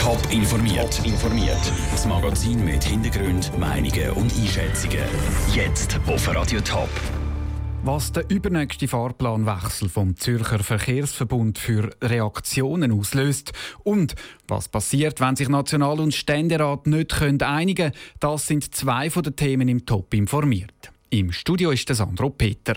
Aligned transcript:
Top 0.00 0.18
informiert. 0.32 0.98
informiert. 1.04 1.72
Das 1.90 2.06
Magazin 2.06 2.64
mit 2.64 2.82
Hintergrund, 2.82 3.56
Meinungen 3.58 4.10
und 4.12 4.32
Einschätzungen. 4.34 5.04
Jetzt 5.54 6.00
auf 6.06 6.34
Radio 6.34 6.58
Top. 6.62 6.88
Was 7.82 8.10
der 8.10 8.24
übernächste 8.30 8.88
Fahrplanwechsel 8.88 9.90
vom 9.90 10.16
Zürcher 10.16 10.60
Verkehrsverbund 10.60 11.58
für 11.58 11.90
Reaktionen 12.02 12.92
auslöst 12.92 13.52
und 13.84 14.14
was 14.48 14.70
passiert, 14.70 15.20
wenn 15.20 15.36
sich 15.36 15.50
National- 15.50 16.00
und 16.00 16.14
Ständerat 16.14 16.86
nicht 16.86 17.20
einigen 17.20 17.92
können, 17.92 17.92
das 18.20 18.46
sind 18.46 18.74
zwei 18.74 19.10
von 19.10 19.22
den 19.22 19.36
Themen 19.36 19.68
im 19.68 19.84
Top 19.84 20.14
informiert. 20.14 20.92
Im 21.10 21.30
Studio 21.30 21.72
ist 21.72 21.86
der 21.90 21.96
Sandro 21.96 22.30
Peter. 22.30 22.76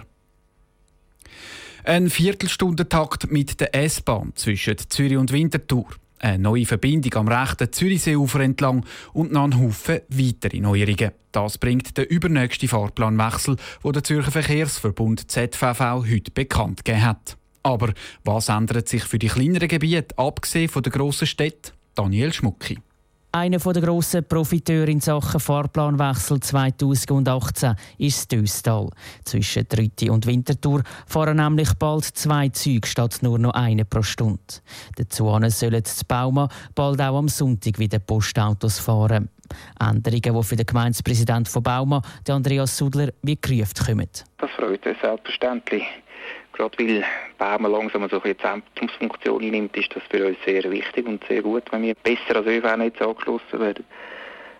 Ein 1.86 2.10
Viertelstundentakt 2.10 3.32
mit 3.32 3.62
der 3.62 3.74
S-Bahn 3.74 4.34
zwischen 4.36 4.78
Zürich 4.90 5.18
und 5.18 5.32
Winterthur. 5.32 5.88
Eine 6.24 6.40
neue 6.40 6.66
Verbindung 6.66 7.14
am 7.16 7.28
rechten 7.28 7.70
Zürichseeufer 7.70 8.40
entlang 8.40 8.86
und 9.12 9.34
noch 9.34 9.44
ein 9.44 9.60
Haufen 9.60 10.00
weitere 10.08 10.62
Neuerungen. 10.62 11.12
Das 11.34 11.58
bringt 11.58 11.98
der 11.98 12.10
übernächste 12.10 12.70
Fahrplanwechsel, 12.70 13.58
wo 13.82 13.92
der 13.92 14.06
Zürcher 14.06 14.32
Verkehrsverbund 14.32 15.30
ZVV 15.30 16.06
heute 16.10 16.32
bekannt 16.32 16.86
gegeben 16.86 17.06
hat. 17.06 17.36
Aber 17.62 17.92
was 18.24 18.48
ändert 18.48 18.88
sich 18.88 19.04
für 19.04 19.20
die 19.20 19.28
kleineren 19.28 19.68
Gebiete, 19.68 20.18
abgesehen 20.18 20.70
von 20.70 20.82
der 20.82 20.94
grossen 20.94 21.28
Städte? 21.28 21.74
Daniel 21.94 22.32
Schmucki. 22.32 22.80
Einer 23.36 23.58
der 23.58 23.82
grossen 23.82 24.24
Profiteure 24.24 24.88
in 24.90 25.00
Sachen 25.00 25.40
Fahrplanwechsel 25.40 26.40
2018 26.40 27.74
ist 27.98 28.32
Döstal. 28.32 28.92
Zwischen 29.26 29.66
Rütti 29.76 30.12
und 30.12 30.28
Winterthur 30.28 30.84
fahren 31.08 31.38
nämlich 31.38 31.74
bald 31.80 32.04
zwei 32.04 32.50
Züge 32.50 32.88
statt 32.88 33.18
nur 33.24 33.40
noch 33.40 33.56
eine 33.56 33.86
pro 33.86 34.04
Stunde. 34.04 34.38
Dazu 34.98 35.36
sollen 35.50 35.84
zu 35.84 36.06
Bauma 36.06 36.48
bald 36.76 37.02
auch 37.02 37.18
am 37.18 37.28
Sonntag 37.28 37.80
wieder 37.80 37.98
Postautos 37.98 38.78
fahren. 38.78 39.30
Änderungen, 39.80 40.40
die 40.40 40.44
für 40.44 40.56
den 40.56 40.68
Gemeindepräsident 40.68 41.50
von 41.50 41.64
Bauma, 41.64 42.04
Andreas 42.30 42.78
Sudler, 42.78 43.10
wie 43.24 43.42
gerufen 43.42 43.84
kommen. 43.84 44.10
Das 44.38 44.52
freut 44.52 44.86
uns 44.86 44.98
selbstverständlich. 45.02 45.84
Gerade 46.54 46.78
weil 46.78 47.04
Bern 47.38 47.72
langsam 47.72 48.08
so 48.10 48.22
eine 48.22 48.38
Zentrumsfunktion 48.38 49.42
einnimmt, 49.44 49.76
ist 49.76 49.96
das 49.96 50.04
für 50.10 50.28
uns 50.28 50.38
sehr 50.46 50.64
wichtig 50.70 51.06
und 51.08 51.24
sehr 51.28 51.42
gut, 51.42 51.64
wenn 51.72 51.82
wir 51.82 51.96
besser 51.96 52.36
als 52.36 52.48
ÖV-Netz 52.48 53.02
angeschlossen 53.02 53.60
werden. 53.60 53.86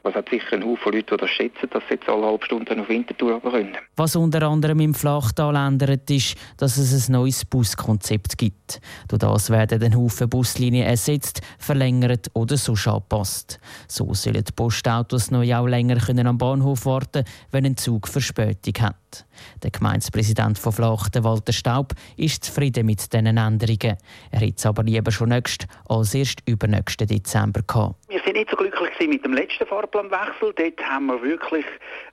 Was 0.04 0.16
hat 0.16 0.28
sicher 0.28 0.58
ein 0.58 0.66
Haufen 0.66 0.92
Leute, 0.92 1.16
die 1.16 1.18
das 1.18 1.30
schätzen, 1.30 1.70
dass 1.70 1.82
sie 1.88 1.94
jetzt 1.94 2.10
alle 2.10 2.26
halbe 2.26 2.44
Stunden 2.44 2.78
auf 2.78 2.90
Winterthur 2.90 3.42
können. 3.42 3.78
Was 3.96 4.18
unter 4.18 4.42
anderem 4.42 4.82
im 4.82 4.94
Flachtal 4.94 5.56
ändert, 5.56 6.12
ist, 6.12 6.36
dass 6.58 6.78
es 6.78 7.08
ein 7.08 7.14
neues 7.14 7.46
Buskonzept 7.46 8.38
gibt. 8.38 8.82
Durch 9.08 9.20
das 9.20 9.50
werden 9.50 9.82
ein 9.82 9.96
Haufen 9.96 10.30
Buslinien 10.30 10.86
ersetzt, 10.86 11.40
verlängert 11.58 12.28
oder 12.34 12.58
so 12.58 12.74
angepasst. 12.74 13.62
So 13.88 14.14
sollen 14.14 14.44
die 14.44 14.52
Postautos 14.52 15.32
neu 15.32 15.56
auch 15.56 15.68
länger 15.68 15.96
können 15.96 16.28
am 16.28 16.38
Bahnhof 16.38 16.86
warten 16.86 17.24
wenn 17.52 17.66
ein 17.66 17.78
Zug 17.78 18.10
Verspätung 18.10 18.74
hat. 18.82 19.03
Der 19.62 19.72
Gemeindepräsident 19.72 20.58
von 20.58 20.72
Flachten, 20.72 21.24
Walter 21.24 21.54
Staub, 21.54 21.94
ist 22.18 22.44
zufrieden 22.46 22.86
mit 22.86 23.14
diesen 23.14 23.26
Änderungen. 23.26 23.98
Er 24.32 24.40
hätte 24.40 24.56
es 24.58 24.66
aber 24.66 24.84
lieber 24.84 25.12
schon 25.12 25.30
nächst 25.30 25.68
als 25.88 26.14
erst 26.14 26.40
übernächsten 26.48 27.08
Dezember 27.08 27.62
gehabt. 27.62 27.96
Wir 28.10 28.22
sind 28.24 28.34
nicht 28.34 28.50
so 28.50 28.58
glücklich 28.58 28.90
mit 29.08 29.26
dem 29.26 29.34
letzten 29.34 29.66
Fahrplanwechsel. 29.66 30.54
Dort 30.56 30.90
haben 30.90 31.08
wir 31.08 31.22
wirklich 31.22 31.66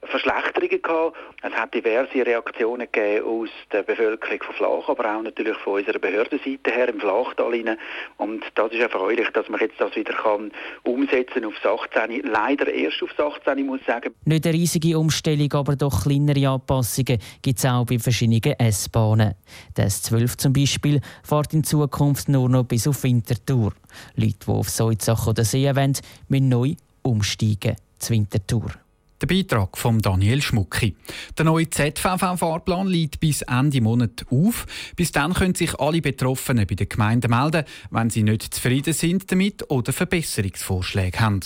Verschlechterungen 0.03 0.83
gehabt. 0.83 1.17
Es 1.43 1.53
hat 1.53 1.75
diverse 1.75 2.27
Reaktionen 2.27 2.89
gegeben 2.91 3.27
aus 3.27 3.49
der 3.73 3.83
Bevölkerung 3.83 4.43
von 4.43 4.55
Flach, 4.55 4.89
aber 4.89 5.17
auch 5.17 5.23
natürlich 5.23 5.57
von 5.59 5.75
unserer 5.75 5.99
Behördenseite 5.99 6.71
her 6.71 6.89
im 6.89 7.01
Flachtal 7.01 7.51
rein. 7.51 7.77
Und 8.17 8.43
das 8.55 8.73
ist 8.73 8.81
erfreulich, 8.81 9.29
dass 9.31 9.49
man 9.49 9.61
jetzt 9.61 9.81
das 9.81 9.95
wieder 9.95 10.15
kann 10.15 10.51
umsetzen 10.83 11.45
auf 11.45 11.55
18. 11.65 12.23
Leider 12.23 12.73
erst 12.73 13.03
auf 13.03 13.11
18. 13.19 13.67
muss 13.67 13.81
ich 13.81 13.87
sagen. 13.87 14.15
Nicht 14.25 14.47
eine 14.47 14.55
riesige 14.55 14.99
Umstellung, 14.99 15.53
aber 15.53 15.77
doch 15.77 16.05
kleinere 16.05 16.49
Anpassungen 16.49 16.90
gibt 16.97 17.59
es 17.59 17.65
auch 17.65 17.85
bei 17.87 17.99
verschiedenen 17.99 18.59
S-Bahnen. 18.59 19.35
Das 19.75 20.03
12 20.03 20.37
zum 20.37 20.53
Beispiel 20.53 21.01
fährt 21.23 21.55
in 21.55 21.65
Zukunft 21.65 22.29
nur 22.29 22.49
noch 22.49 22.65
bis 22.65 22.87
auf 22.87 23.03
Winterthur. 23.03 23.73
Leute, 24.17 24.37
die 24.47 24.51
auf 24.51 24.71
Soizach 24.71 25.27
oder 25.27 25.45
See 25.45 25.75
wollen, 25.75 25.97
müssen 26.29 26.49
neu 26.49 26.75
umsteigen. 27.03 27.77
Zur 27.99 28.17
Winterthur. 28.17 28.73
Der 29.21 29.27
Beitrag 29.27 29.77
von 29.77 29.99
Daniel 29.99 30.41
Schmucki. 30.41 30.97
Der 31.37 31.45
neue 31.45 31.69
ZVV-Fahrplan 31.69 32.87
liegt 32.87 33.21
bis 33.21 33.43
Ende 33.43 33.83
Monat 33.83 34.25
auf. 34.31 34.67
Bis 34.97 35.13
dann 35.13 35.35
können 35.35 35.55
sich 35.55 35.79
alle 35.79 36.01
Betroffenen 36.01 36.67
bei 36.67 36.75
der 36.75 36.87
Gemeinde 36.87 37.29
melden, 37.29 37.65
wenn 37.91 38.09
sie 38.09 38.23
nicht 38.23 38.55
zufrieden 38.55 38.95
sind 38.95 39.31
damit 39.31 39.71
oder 39.71 39.93
Verbesserungsvorschläge 39.93 41.21
haben. 41.21 41.41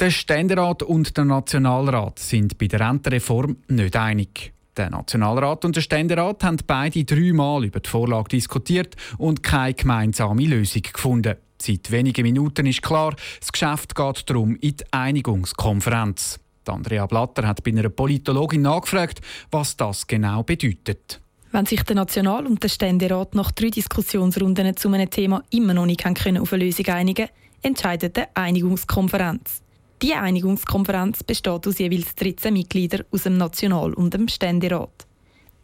Der 0.00 0.10
Ständerat 0.10 0.82
und 0.82 1.14
der 1.18 1.26
Nationalrat 1.26 2.18
sind 2.18 2.56
bei 2.56 2.68
der 2.68 2.80
Rentenreform 2.80 3.58
nicht 3.68 3.94
einig. 3.96 4.54
Der 4.74 4.88
Nationalrat 4.88 5.66
und 5.66 5.76
der 5.76 5.82
Ständerat 5.82 6.42
haben 6.42 6.56
beide 6.66 7.04
dreimal 7.04 7.66
über 7.66 7.80
die 7.80 7.90
Vorlage 7.90 8.30
diskutiert 8.30 8.96
und 9.18 9.42
keine 9.42 9.74
gemeinsame 9.74 10.46
Lösung 10.46 10.84
gefunden. 10.90 11.36
Seit 11.60 11.90
wenigen 11.90 12.22
Minuten 12.22 12.64
ist 12.64 12.80
klar, 12.80 13.14
das 13.40 13.52
Geschäft 13.52 13.94
geht 13.94 14.30
darum 14.30 14.56
in 14.56 14.76
die 14.78 14.84
Einigungskonferenz. 14.90 16.40
Andrea 16.66 17.04
Blatter 17.04 17.46
hat 17.46 17.62
bei 17.62 17.70
einer 17.70 17.90
Politologin 17.90 18.62
nachgefragt, 18.62 19.20
was 19.50 19.76
das 19.76 20.06
genau 20.06 20.42
bedeutet. 20.42 21.20
Wenn 21.52 21.66
sich 21.66 21.82
der 21.82 21.96
National- 21.96 22.46
und 22.46 22.62
der 22.62 22.70
Ständerat 22.70 23.34
nach 23.34 23.50
drei 23.50 23.68
Diskussionsrunden 23.68 24.74
zu 24.78 24.88
einem 24.88 25.10
Thema 25.10 25.42
immer 25.50 25.74
noch 25.74 25.84
nicht 25.84 26.06
auf 26.06 26.52
eine 26.54 26.64
Lösung 26.64 26.86
einigen 26.86 27.28
entscheidet 27.60 28.16
die 28.16 28.22
Einigungskonferenz. 28.32 29.60
Die 30.02 30.14
Einigungskonferenz 30.14 31.22
besteht 31.22 31.66
aus 31.66 31.78
jeweils 31.78 32.14
13 32.14 32.54
Mitgliedern 32.54 33.04
aus 33.10 33.24
dem 33.24 33.36
National- 33.36 33.92
und 33.92 34.14
dem 34.14 34.28
Ständerat. 34.28 35.06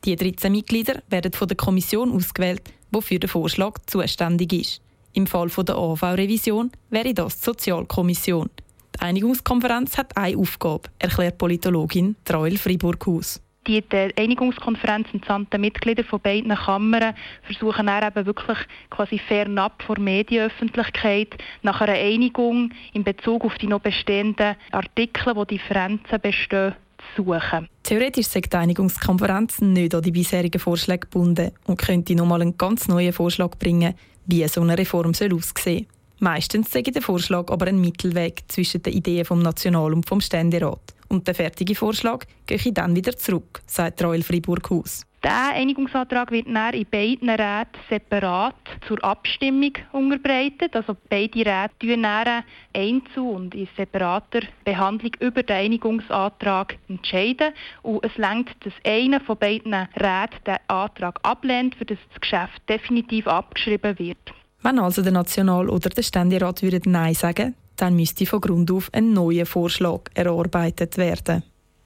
Die 0.05 0.15
13 0.15 0.53
Mitglieder 0.53 1.03
werden 1.09 1.33
von 1.33 1.49
der 1.49 1.57
Kommission 1.57 2.13
ausgewählt, 2.13 2.71
die 2.95 3.01
für 3.01 3.19
den 3.19 3.31
Vorschlag 3.31 3.79
zuständig 3.87 4.53
ist. 4.53 4.83
Im 5.15 5.27
Fall 5.27 5.49
der 5.49 5.77
AV-Revision 5.77 6.71
wäre 6.91 7.15
das 7.15 7.39
die 7.39 7.45
Sozialkommission. 7.47 8.51
Die 8.95 9.01
Einigungskonferenz 9.01 9.97
hat 9.97 10.15
eine 10.19 10.37
Aufgabe, 10.37 10.91
erklärt 10.99 11.39
Politologin 11.39 12.17
Trail 12.25 12.59
Friburghaus 12.59 13.41
die 13.66 13.82
Einigungskonferenz 14.16 15.09
entsandten 15.12 15.60
Mitglieder 15.60 16.04
von 16.04 16.21
beiden 16.21 16.54
Kammern 16.54 17.15
versuchen 17.43 17.87
dann 17.87 18.04
eben 18.04 18.27
wirklich 18.27 18.59
quasi 18.91 19.19
fernab 19.19 19.82
vor 19.82 19.99
Medienöffentlichkeit 19.99 21.37
nach 21.62 21.81
einer 21.81 21.94
Einigung 21.94 22.71
in 22.93 23.05
Bezug 23.05 23.44
auf 23.44 23.56
die 23.59 23.66
noch 23.66 23.81
bestehenden 23.81 24.56
Artikel, 24.71 25.34
wo 25.34 25.44
Differenzen 25.44 26.21
bestehen, 26.21 26.75
zu 27.15 27.22
suchen. 27.22 27.69
Theoretisch 27.82 28.26
sagt 28.26 28.53
die 28.53 28.56
Einigungskonferenz 28.56 29.60
nicht 29.60 29.94
an 29.94 30.03
die 30.03 30.10
bisherigen 30.10 30.59
Vorschläge 30.59 31.00
gebunden 31.00 31.53
und 31.66 31.78
könnte 31.78 32.15
nochmal 32.15 32.43
einen 32.43 32.59
ganz 32.59 32.88
neuen 32.88 33.12
Vorschlag 33.12 33.56
bringen, 33.59 33.94
wie 34.26 34.47
so 34.49 34.60
eine 34.60 34.76
Reform 34.76 35.15
soll 35.15 35.34
aussehen 35.34 35.87
soll. 35.87 35.87
Meistens 36.19 36.71
sage 36.71 36.93
der 36.93 37.03
Vorschlag 37.03 37.50
aber 37.50 37.66
ein 37.66 37.81
Mittelweg 37.81 38.43
zwischen 38.49 38.82
den 38.82 38.94
Ideen 38.94 39.25
vom 39.25 39.41
National- 39.41 39.93
und 39.93 40.09
vom 40.09 40.21
Ständerat. 40.21 40.96
Und 41.09 41.27
der 41.27 41.34
fertige 41.34 41.75
Vorschlag 41.75 42.25
gehe 42.47 42.56
ich 42.56 42.75
dann 42.75 42.97
wieder 42.97 43.17
zurück, 43.17 43.61
sagt 43.67 44.03
Royal 44.03 44.22
Fribourg-Haus. 44.22 45.06
Der 45.27 45.55
Einigungsantrag 45.55 46.31
wird 46.31 46.47
dann 46.47 46.75
in 46.75 46.87
beiden 46.89 47.28
Räten 47.28 47.81
separat 47.91 48.55
zur 48.87 49.03
Abstimmung 49.03 49.72
unterbreitet. 49.91 50.77
Also 50.77 50.97
beide 51.09 51.41
Räte 51.41 51.75
tun 51.81 52.03
dann 52.05 52.44
einzeln 52.72 53.27
und 53.27 53.55
in 53.56 53.67
separater 53.77 54.43
Behandlung 54.65 55.11
über 55.19 55.43
den 55.43 55.56
Einigungsantrag 55.56 56.78
entscheiden. 56.89 57.53
Und 57.83 58.05
es 58.05 58.17
längt, 58.17 58.55
dass 58.65 58.73
einer 58.84 59.21
von 59.21 59.37
beiden 59.37 59.75
Räten 59.75 60.44
den 60.47 60.59
Antrag 60.69 61.19
ablehnt, 61.25 61.75
für 61.75 61.87
das 61.87 61.99
das 62.12 62.21
Geschäft 62.21 62.62
definitiv 62.69 63.27
abgeschrieben 63.27 63.99
wird. 63.99 64.33
Wenn 64.62 64.78
also 64.78 65.03
der 65.03 65.12
National- 65.12 65.71
oder 65.71 65.91
der 65.91 66.03
Ständerat 66.03 66.62
Nein 66.62 67.14
sagen, 67.14 67.56
dann 67.76 67.96
müsste 67.96 68.26
von 68.26 68.40
Grund 68.40 68.70
auf 68.70 68.90
ein 68.93 69.12
neuer 69.12 69.46
Vorschlag 69.46 70.11
erarbeitet 70.14 70.96
werden. 70.96 71.43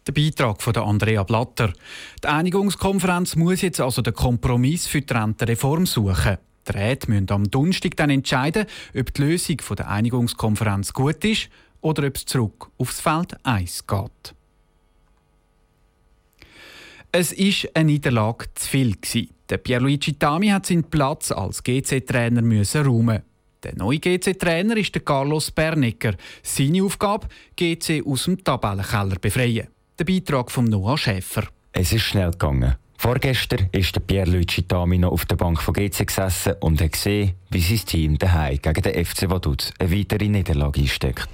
Der 0.06 0.12
Beitrag 0.12 0.62
von 0.62 0.76
Andrea 0.76 1.22
Blatter. 1.22 1.72
Die 2.22 2.28
Einigungskonferenz 2.28 3.36
muss 3.36 3.60
jetzt 3.62 3.80
also 3.80 4.02
den 4.02 4.14
Kompromiss 4.14 4.86
für 4.86 5.02
die 5.02 5.12
Rentenreform 5.12 5.86
suchen. 5.86 6.38
Die 6.66 6.72
Räte 6.72 7.10
müssen 7.10 7.30
am 7.30 7.50
Donnerstag 7.50 7.96
dann 7.96 8.10
entscheiden, 8.10 8.66
ob 8.98 9.12
die 9.12 9.22
Lösung 9.22 9.58
der 9.76 9.88
Einigungskonferenz 9.88 10.92
gut 10.92 11.24
ist 11.24 11.48
oder 11.80 12.06
ob 12.06 12.16
es 12.16 12.24
zurück 12.24 12.70
aufs 12.78 13.00
Feld 13.00 13.36
1 13.44 13.86
geht. 13.86 14.34
Es 17.12 17.36
war 17.36 17.70
eine 17.74 17.92
Niederlage 17.92 18.46
zu 18.54 18.68
viel. 18.68 18.96
Der 19.48 19.58
Pierluigi 19.58 20.12
Tami 20.14 20.48
hat 20.48 20.66
seinen 20.66 20.84
Platz 20.84 21.32
als 21.32 21.62
GC-Trainer 21.62 22.42
räumen. 22.84 23.22
Der 23.62 23.76
neue 23.76 23.98
GC-Trainer 23.98 24.76
ist 24.76 24.94
der 24.94 25.02
Carlos 25.02 25.50
Bernecker. 25.50 26.14
Seine 26.42 26.82
Aufgabe: 26.82 27.28
GC 27.56 28.02
aus 28.06 28.24
dem 28.24 28.42
Tabellenkeller 28.42 29.16
befreien. 29.20 29.68
Der 29.98 30.04
Beitrag 30.04 30.50
von 30.50 30.64
Noah 30.64 30.96
Schäfer. 30.96 31.44
Es 31.72 31.92
ist 31.92 32.02
schnell 32.02 32.30
gegangen. 32.30 32.76
Vorgestern 32.96 33.68
ist 33.72 33.94
der 33.94 34.00
Pierluigi 34.00 34.62
Tamino 34.62 35.08
auf 35.08 35.24
der 35.26 35.36
Bank 35.36 35.60
von 35.60 35.74
GC 35.74 36.06
gesessen 36.06 36.54
und 36.60 36.80
hat 36.80 36.92
gesehen, 36.92 37.32
wie 37.50 37.60
sein 37.60 37.86
Team 37.86 38.18
daheim 38.18 38.58
gegen 38.60 38.82
den 38.82 39.04
FC 39.04 39.28
Vaduz 39.28 39.72
eine 39.78 39.90
weitere 39.90 40.28
Niederlage 40.28 40.80
einsteckt. 40.80 41.28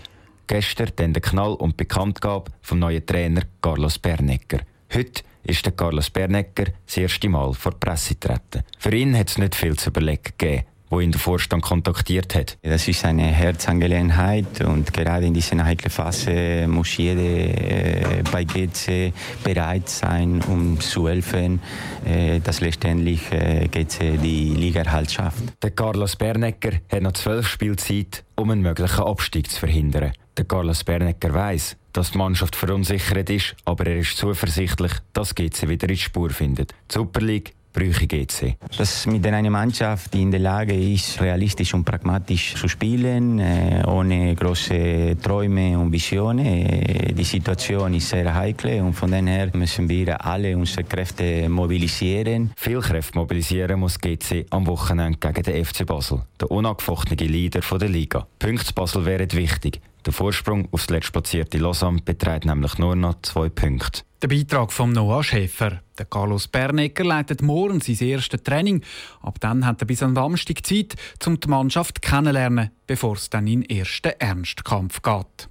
Gestern 0.47 0.93
dann 0.97 1.13
der 1.13 1.23
Knall 1.23 1.55
und 1.55 1.77
Bekanntgabe 1.77 2.53
vom 2.63 2.79
neuen 2.79 3.05
Trainer 3.05 3.43
Carlos 3.61 3.99
Bernecker. 3.99 4.61
Heute 4.95 5.23
ist 5.43 5.65
der 5.65 5.73
Carlos 5.73 6.11
Bernecker 6.11 6.67
das 6.87 6.97
erste 6.97 7.29
Mal 7.29 7.53
vor 7.53 7.73
die 7.73 7.79
Presse 7.79 8.15
getreten. 8.15 8.63
Für 8.79 8.95
ihn 8.95 9.17
hat 9.17 9.31
es 9.31 9.39
nicht 9.39 9.57
viel 9.57 9.77
zu 9.77 9.91
überlegen 9.91 10.23
gegeben 10.39 10.67
wo 10.97 11.01
ihn 11.01 11.13
der 11.13 11.21
Vorstand 11.21 11.63
kontaktiert 11.63 12.35
hat. 12.35 12.57
Das 12.63 12.89
ist 12.89 13.05
eine 13.05 13.25
Herzangelegenheit 13.25 14.63
und 14.63 14.95
gerade 14.95 15.27
in 15.27 15.35
dieser 15.35 15.63
heiklen 15.63 15.91
Phase 15.91 16.67
muss 16.69 16.97
jeder 16.97 17.21
äh, 17.21 18.23
bei 18.33 18.45
GC 18.45 19.13
bereit 19.45 19.91
sein, 19.91 20.41
um 20.49 20.81
zu 20.81 21.07
helfen, 21.07 21.61
äh, 22.07 22.41
dass 22.41 22.63
letztendlich 22.63 23.31
äh, 23.31 23.69
GC 23.69 24.19
die 24.23 24.55
Liga 24.55 24.81
erhalt 24.81 25.11
schafft. 25.11 25.43
Der 25.63 25.73
Carlos 25.73 26.17
Bernecker 26.17 26.73
hat 26.91 27.03
noch 27.03 27.13
zwölf 27.13 27.47
Spielzeit, 27.47 28.25
um 28.35 28.51
einen 28.51 28.63
möglichen 28.63 29.03
Abstieg 29.03 29.51
zu 29.51 29.61
verhindern. 29.61 30.13
Der 30.39 30.47
Carlos 30.47 30.83
Bernecker 30.83 31.35
weiß, 31.35 31.77
dass 31.93 32.13
die 32.13 32.19
Mannschaft 32.19 32.57
verunsichert 32.57 33.29
ist, 33.29 33.55
aber 33.67 33.87
er 33.87 33.99
ist 33.99 34.17
zuversichtlich, 34.17 34.93
dass 35.13 35.35
GC 35.35 35.69
wieder 35.69 35.89
in 35.89 35.95
die 35.95 36.01
Spur 36.01 36.31
findet. 36.31 36.73
Die 36.91 36.95
Super 36.95 37.21
League 37.21 37.55
bräuchte 37.77 38.07
GC? 38.07 38.57
Dass 38.79 39.07
mit 39.07 39.27
einer 39.27 39.51
Mannschaft, 39.51 40.15
die 40.15 40.23
in 40.23 40.31
der 40.31 40.41
Lage 40.41 40.75
ist, 40.75 41.21
realistisch 41.21 41.75
und 41.75 41.85
pragmatisch 41.85 42.55
zu 42.55 42.69
spielen, 42.69 43.39
äh, 43.39 43.83
ohne 43.87 44.35
große 44.35 45.17
Träume 45.23 45.79
und 45.79 45.93
Visionen. 45.93 46.47
Äh, 46.47 47.13
die 47.13 47.25
Situation 47.25 47.93
ist 47.95 48.09
sehr 48.09 48.35
heikel 48.35 48.81
und 48.81 48.95
von 48.95 49.11
daher 49.11 49.51
müssen 49.55 49.89
wir 49.89 50.25
alle 50.25 50.57
unsere 50.57 50.85
Kräfte 50.85 51.49
mobilisieren. 51.49 52.53
Viel 52.57 52.81
Kräfte 52.81 53.19
mobilisieren 53.19 53.79
muss 53.79 54.01
GC 54.01 54.47
am 54.51 54.67
Wochenende 54.67 55.19
gegen 55.19 55.43
den 55.43 55.65
FC 55.65 55.85
Basel, 55.85 56.23
der 56.41 56.51
unangefochtene 56.51 57.31
Leader 57.31 57.61
der 57.61 57.89
Liga. 57.89 58.27
Punkte 58.39 58.73
Basel 58.73 59.05
wären 59.05 59.31
wichtig. 59.33 59.81
Der 60.07 60.13
Vorsprung 60.13 60.69
aufs 60.71 60.89
letztplatzierte 60.89 61.59
Lausanne 61.59 62.01
beträgt 62.01 62.45
nämlich 62.45 62.79
nur 62.79 62.95
noch 62.95 63.21
zwei 63.23 63.49
Punkte. 63.49 64.03
Der 64.23 64.29
Beitrag 64.29 64.73
von 64.73 64.93
Noah 64.93 65.25
Schäfer. 65.25 65.81
Der 65.99 66.07
Carlos 66.07 66.47
Bernecker 66.47 67.05
leitet 67.05 67.43
morgen 67.43 67.81
sein 67.81 67.99
erstes 68.09 68.43
Training. 68.45 68.83
Ab 69.21 69.41
dann 69.41 69.67
hat 69.67 69.83
er 69.83 69.87
bis 69.87 70.05
am 70.05 70.15
Samstag 70.15 70.65
Zeit, 70.65 70.95
um 71.27 71.41
die 71.41 71.49
Mannschaft 71.49 72.03
kennenzulernen, 72.03 72.71
bevor 72.87 73.15
es 73.17 73.31
dann 73.31 73.49
in 73.49 73.63
den 73.63 73.79
ersten 73.79 74.13
Ernstkampf 74.19 75.03
geht. 75.03 75.49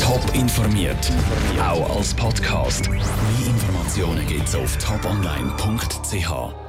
Top 0.00 0.34
informiert, 0.34 1.12
auch 1.60 1.96
als 1.96 2.14
Podcast. 2.14 2.88
Mehr 2.88 3.00
Informationen 3.46 4.26
gibt 4.26 4.48
es 4.48 4.54
auf 4.54 4.78
toponline.ch. 4.78 6.67